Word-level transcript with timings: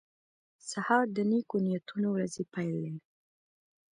سهار 0.69 1.05
د 1.15 1.17
نیکو 1.31 1.57
نیتونو 1.67 2.07
ورځې 2.15 2.43
پیل 2.53 2.75
دی. 2.83 2.95